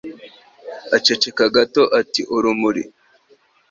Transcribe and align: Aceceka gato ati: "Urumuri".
Aceceka 0.95 1.45
gato 1.55 1.83
ati: 1.99 2.21
"Urumuri". 2.35 2.83